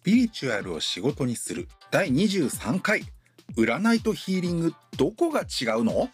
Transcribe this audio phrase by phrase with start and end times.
[0.00, 1.68] スピリチュアルを仕事にする。
[1.90, 3.02] 第23回。
[3.54, 4.74] 占いとヒーリング。
[4.96, 5.44] どこが違
[5.78, 6.08] うの？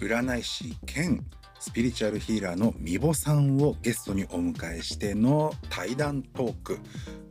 [0.00, 1.24] 占い師兼
[1.60, 6.80] スピリチュアルヒーラーのみぼさんをゲストにお迎えしての対談トーク。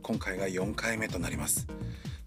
[0.00, 1.66] 今回が4回目となります。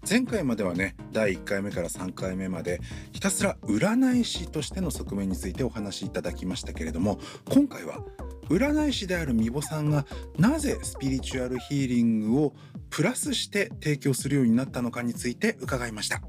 [0.08, 2.80] 前回まではね第1回目から3回目まで
[3.10, 7.18] ひたすら占い師としての側面についてお話しいただきましたけれども
[7.50, 7.98] 今回は
[8.48, 10.06] 占い師であるみぼさんが
[10.38, 12.54] なぜスピリチュアルヒーリングを
[12.90, 16.22] プラスして提供するようになったのかについて伺いました。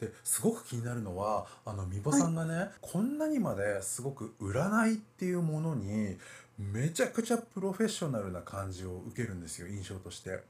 [0.00, 6.16] ですごく気になるのはあのみぼさんがね、はい、こんなにまですごく占いっていうものに
[6.58, 10.40] めちゃくちゃプロフェッショナルな感じを受けるんですよ印象として。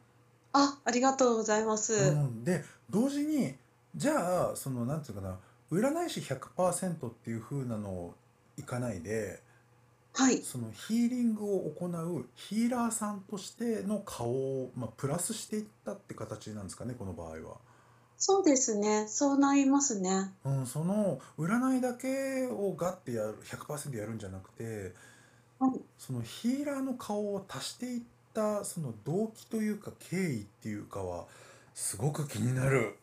[0.52, 1.94] あありがとうございます。
[1.94, 3.54] うん、で同時に
[3.96, 5.38] じゃあそのなんていうかな
[5.70, 8.14] 占い師100%っていう風なのを
[8.58, 9.40] いかないで、
[10.12, 17.56] はい、そのヒーリングを行うヒーラーさんとしての顔を、まあ、プラスしていったって形なんですかねこの場合は。
[18.16, 20.32] そうですねそうなりますね。
[20.44, 24.92] うん、その占いだけをガッてやる100%やるんじゃなくて、
[25.58, 28.02] はい、そのヒーラーの顔を足していっ
[28.32, 31.26] たその動機というか経緯っていうかは
[31.74, 32.96] すごく気になる。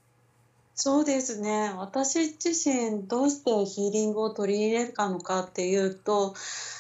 [0.84, 1.72] そうですね。
[1.78, 6.34] 私自身どうしてヒーリングを取り入れるかのかっていうと、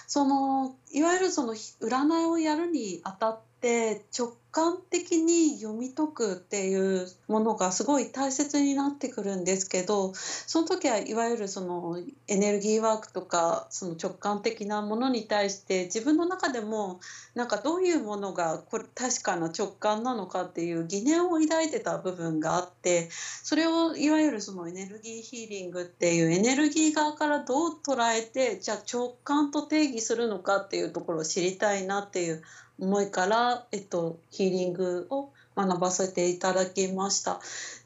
[0.08, 17.00] そのいわゆるその占いをやるにあたって直感的に読み解くっていうものがすごい大切になってくるんですけどその時はいわゆるそのエネルギーワークとかその直感的なものに対して自分の中でも
[17.34, 23.08] なんかどういうものがこれ確かな直感なのかっていう疑念を抱いてた部分があって
[23.44, 32.42] それをいわゆるそのエネルギーヒーリングっていうエネルギー側からどう捉えてじゃあ直感と定義するのかっていうところを知りたいなっていう
[32.82, 37.40] 思いから、えっと、ヒーリングを学ばせていただきました。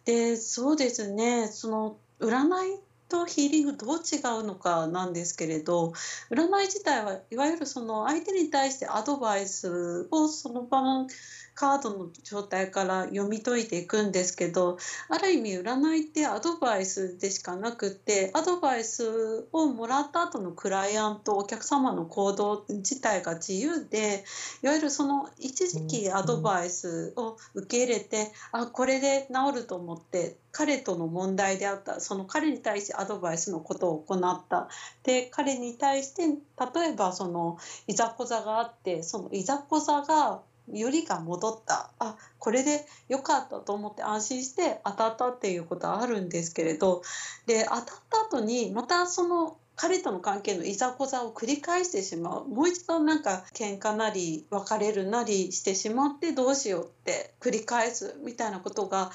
[0.05, 5.93] でそうですねその占いとヒーリングどう違うのかなんですけれど
[6.31, 11.07] 占い自体はいわゆるその相手に対してアドバイスをその場の
[11.55, 14.77] カードの状態から読み解いていくんですけど
[15.09, 24.25] ある意味占いってアドバイスでしかなくってアドバイスをもらった後のクライアントお客様の行動自体が自由で
[24.63, 34.69] いわゆるその一時期アドバイスを受け入れてあこれで治ると思って彼との問題であったその彼に対してアドバイスのことを行った。
[35.03, 37.57] で彼に対して例えばその
[37.87, 41.91] いざこざがあってそのいざこざがよりが戻った。
[41.99, 47.01] あこれで良かったと思って安心して当たったっていうことはあるんですけれど。
[47.45, 52.47] で当たった後にまたその彼との関係のいざこざを繰り返してしまう。
[52.47, 59.11] もう一度なんか喧嘩なり別れるなりしてしまってどうしようって繰り返すみたいなことが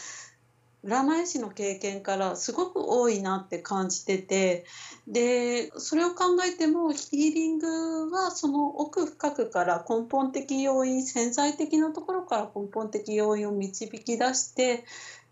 [0.84, 4.64] 占い師の経験からすごく多いなって感じてて
[5.06, 14.84] でそれを考えてもヒーリングはその奥深くから根本的要因潜在的なところから根本的要因を導き出して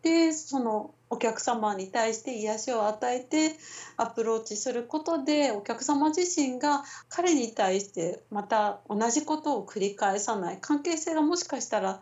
[0.03, 3.57] でそのお客様に対して癒しを与えて
[3.97, 10.59] アプローチすることでお客様自身が彼に対してまた同じことを繰り返さない。
[10.61, 12.01] 関係性がもしかしたら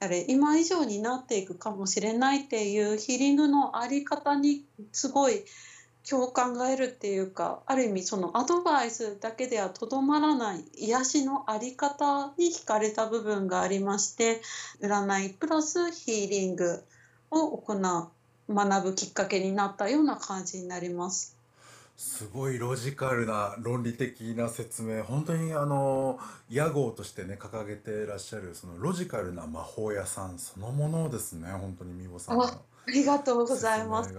[0.00, 5.44] あれ今以上になっていくかもしれないっていうヒーリングの在り方にすごい
[6.08, 14.40] 共感が得るっていうかある意味そのアドバイスだけではとどまらない癒しの在り方に惹かれた部分がありまして
[14.80, 16.82] 占いプラスヒーリング
[17.30, 18.08] を行う
[18.54, 21.37] 学ぶきっかけになったような感じになります。
[21.98, 32.52] すごいロジカルな論理的な説明本当にあの屋号としてね掲げてらっしゃるそのロジカルな魔法屋さんそのものですね本当に美穂さんあ
[32.86, 34.14] りがとうございます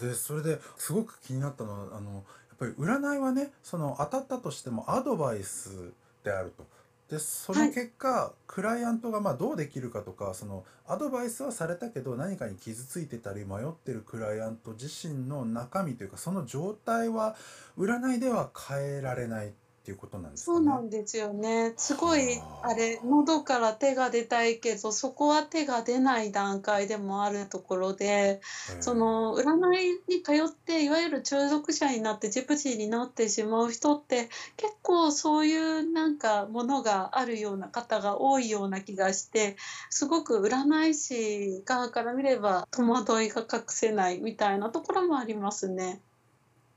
[0.00, 2.22] でそれですごく気になったのはあのやっ
[2.58, 5.92] ぱり占いはねその当たったとしてもアドバイス
[6.24, 6.64] であると。
[7.12, 17.36] でその結果、はい、クライアントがまあどうできるかとかそのアドバイスはされたけど何かに傷ついてたり迷ってるクライアント自身の中身というかその状態は
[17.76, 19.50] 占いでは変えられないっ
[19.84, 21.74] ていうことなんですか、ね、そうなんですよね。
[21.76, 28.40] すごいあれ喉から手が出たいけどそこは手が出ない段階でもあるところで、
[28.80, 39.56] その占いに通っていわゆる中毒者になってジプシーになってしまう人って結構そういうなんかものがあるような方が多いような気がして
[39.90, 46.00] すごく占い師側から見れば戸惑いが隠せないみたいなところもありますね。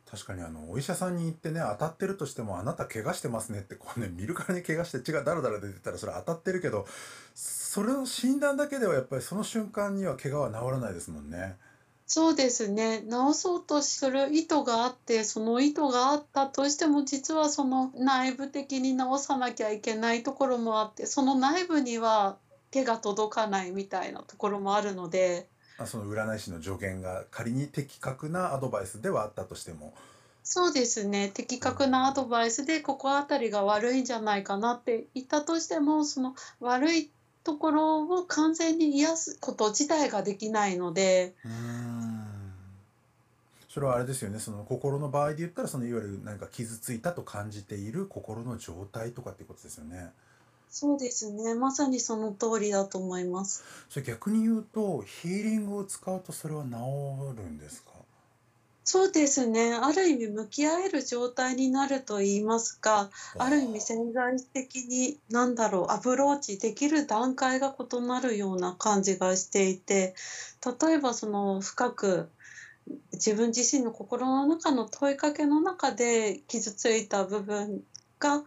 [0.10, 6.86] 確かにあのお医者さんに行ってね当たってるとしてもあなた怪我してますねってこうね見るからに怪我して血がダラダラ出てたらそれ当たってるけど
[7.34, 11.58] それの診断だけではやっぱりその瞬間には怪我は治らないですもんね。
[12.08, 13.04] そうですね。
[13.10, 22.38] 治そうとする意図があって、その意図があったとしても、実はその内部的に治さなきゃいけないところもあって、その内部には
[22.70, 25.50] 手が届かないみたいなところもあるので。
[25.78, 29.94] あその占い師の助言が仮に的確なアドバイスではあったとしても。
[30.44, 31.32] そうですね。
[31.34, 37.10] 的確なアドバイスで、ここあたりが悪いんじゃないかなって言ったとしても、その悪い
[37.44, 41.34] ところを完全に癒すこと自体ができないので。
[43.70, 50.14] それはあれですよねその心の場合で言ったらそのいわゆる何か傷ついたと感じている心の状態とかっていうことですよね。
[50.78, 53.64] そうですねまさにその通りだと思います。
[53.90, 56.70] それ逆に言うとヒーリングを使うとそれは治
[57.38, 57.92] るんですか？
[58.84, 59.74] そうですね。
[59.74, 70.14] ある意味向き合える状態になると言いますか、ある意味潜在的に何だろう、アプローチできる段階が異なるような感じがしていて、
[70.82, 72.30] 例えばその深く
[73.14, 77.82] 自分自身の心の中の問いかけの中で傷ついた部分
[78.20, 78.44] が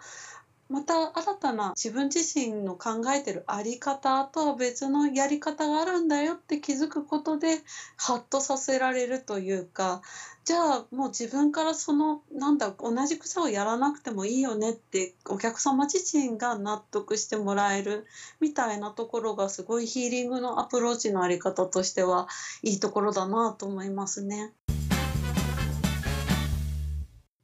[0.69, 7.61] また新たな自分自身の考えてる在り方とは別のやり方があるんだよって気づくことで
[7.97, 10.03] ハッとさせられるというか
[10.45, 18.07] じゃあもう自分からそのなんだ同じ癖をやらなくてもいいよねってお客様自身が納得してもらえる
[18.41, 22.29] みたいなところがすごいヒーリングのアプローチのあり方としては
[22.63, 24.53] いいところだなと思いますね。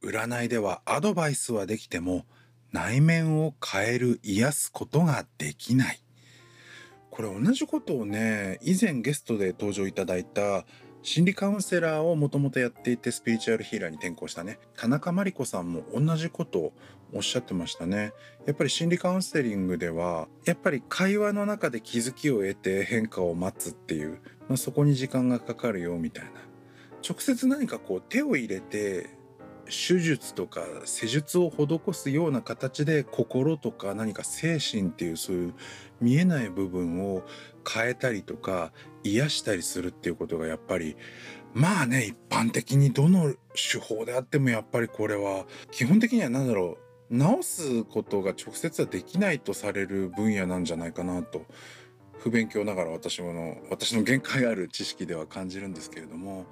[0.03, 2.25] 占いではアドバイスはできても
[2.75, 6.01] 内面を変える癒すことができない。
[7.09, 10.65] これ同じことをね以前ゲストで登場いただいた
[11.01, 16.73] 心理カウンセラーをもともとやっていてスピリチュアルヒーラーに転向したね田中真理子さんも同じことを
[17.13, 18.11] おっしゃってましたね。
[18.45, 24.19] やっぱり心理カウンセリングではやっぱり会話の中で気づきを得て変化を待つっていう、
[24.49, 26.31] まあ、そこに時間がかかるよみたいな。
[27.07, 29.14] 直接何かこう手を入れて
[29.65, 35.53] 手術とか施術を施すような形で心とか何か精神っていうそういう
[36.01, 37.23] 見えない部分を
[37.67, 38.71] 変えたりとか
[39.03, 40.95] 癒したりするっていうことがやっぱり
[41.53, 46.77] まあね一般的にどの手法であってもやっぱりこれは基本的には何だろ
[47.09, 51.45] う治すことが直接はできないとされる分野なんじゃないかなと
[52.25, 56.47] 不勉強ながら私もの私の限界ある知識では感じるんですけれども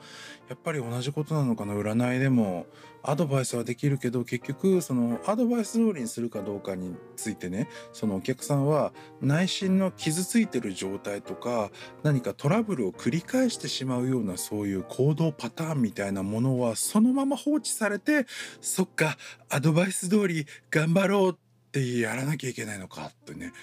[0.48, 1.74] やっぱり同じことなのかな？
[1.74, 2.68] 占いでも
[3.02, 11.72] アドバイスはできるけど結局そのアドバイス通りにするかどうかについてねそのお客さんは内心の傷ついてる状態とか
[12.04, 18.28] 何かトラブルを繰り返してしまうようなそういう行動パターンみたいなものはそのまま放置されて
[18.62, 19.18] そっか
[19.50, 21.36] アドバイス通り頑張ろうっ
[21.72, 23.54] てやらなきゃいけないのかってね。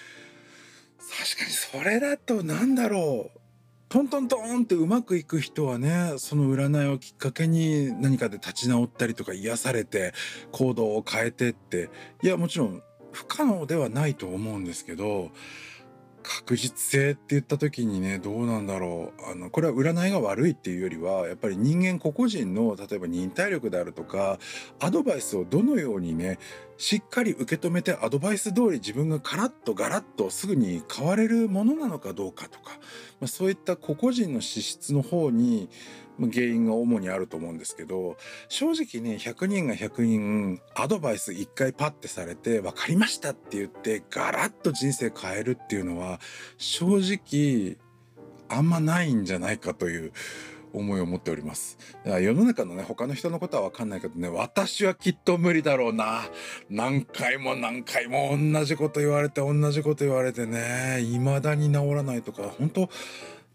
[1.19, 3.41] 確かにそれだとなんだろう。
[3.89, 10.15] トントントンってうまくいく人はねその占いをきっかけに何かで立ち直ったりとか癒されて
[10.53, 11.91] 行動を変えてって。
[12.23, 15.31] いやもちろん不可能ではないと思うんですけど
[16.41, 19.31] 確実性って言った時にねどうなんだろう。
[19.31, 24.39] あのこれは占いが悪いっていうよりはやっぱり人間個々人の例えば忍耐力であるとか
[24.81, 26.39] アドバイスをどのようにね
[26.79, 32.73] しっかり受け止めてアドバイス通り自分がカラッとガラッとすぐに変われるものなのかどうかとか、
[33.21, 35.69] まあ、そういった個々人の資質の方に
[36.29, 38.17] 原因が主にあると思うんですけど
[38.49, 46.21] 正直ね100人が100人アドバイス1回パッてされて分かりましたって言ってガラッと人生変えるっていうのは
[46.59, 47.79] 正直
[48.49, 50.13] あんまないんじゃないかという
[50.73, 51.79] 思いを持っております。
[52.05, 56.23] 世の中のね、他の人のことはわかんないけどね、私はきっと無理だろうな。
[56.69, 62.89] 何回も何回も同じこと言われて、同じこと言われてね、未だに治らないとか、本当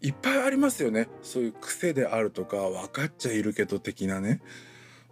[0.00, 1.08] いっぱいありますよね。
[1.22, 4.40] そういう癖であるとか分かっちゃいるけど的なね。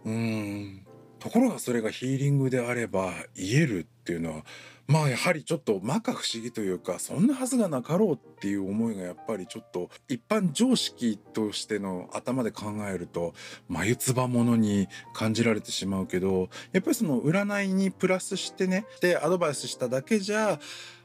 [0.05, 0.85] うん。
[1.19, 4.43] ところがそれがヒーリングであれば言えるっていうのは
[4.87, 13.33] まあやはりちょっと摩訶不思議というかそんなはずがなかろうっていう思いがやっぱりちょっと一般常識としての頭で考えると
[13.67, 20.59] 眉唾ものに感じられてしまうけどやっぱりその占いにプラスしてねでアドバイスしただけじゃ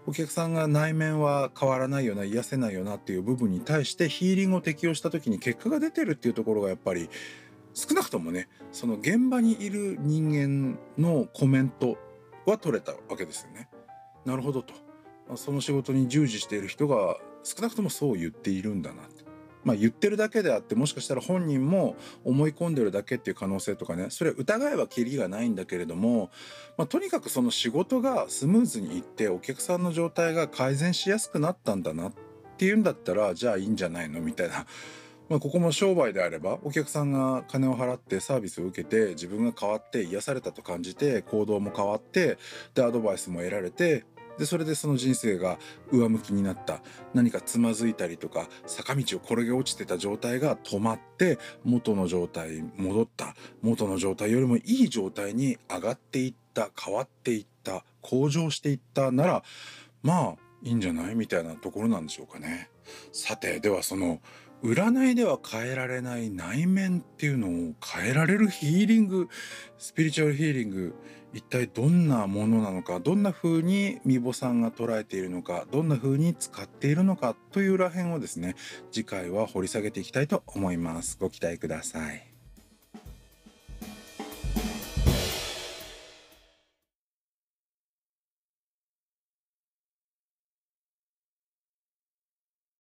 [0.06, 7.10] お客さんが内面は変わらないよな癒せないよなっていう部分に対してヒーリングを適用した時に結果が出てるっていうところがやっぱり
[7.74, 11.98] 少なくともねその現場にいる人間のコメント
[12.46, 13.68] は取れたわけですよね。
[14.24, 14.74] なるほどと
[15.36, 19.02] その仕事に従事している人が少なくともそう言っているんだな
[19.64, 26.30] まあ、言ってるだけであってもしかしたら本人も思い込んでるだけっていう可能性とかねそれ疑いはきりがないんだけれども、
[26.78, 32.12] まあ、とにかくその仕事がスムーズにいってお客さんの状態が改善しやすくなったんだなっ
[32.56, 34.66] ていうんだったらじゃあいいんじゃないのみたいな。
[35.30, 42.36] まあ、ここも商売であればお客さんが金を払ってサービスを受けて自分が変わって癒されたと感じて行動も変わって
[42.74, 44.04] でアドバイスも得られて
[44.40, 45.58] でそれでその人生が
[45.92, 46.80] 上向きになった。
[47.12, 53.36] 何かつまずいたりとか坂道を転げ落ちてた状態が止まって元の状態戻った。
[53.60, 56.70] 元の状態よりもいい状態に上がっていった。
[56.74, 57.84] 変わっていった。
[58.00, 59.12] 向上していった。
[59.12, 59.42] なら
[60.02, 61.14] まあいいんじゃない？
[61.14, 62.70] みたいなところなんでしょうかね。
[63.12, 64.20] さてではその
[64.62, 69.28] 占いでは変えられない内面っていうのを変えられるヒーリング
[69.78, 70.94] スピリチュアルヒーリング
[71.32, 78.56] 一体どんなものなのかどんな風にみぼさんが捉えているのかどんな風に使っているのかというらへんをですね
[78.90, 81.16] 次回は掘り下げていきたいと思います。
[81.20, 82.29] ご期待ください。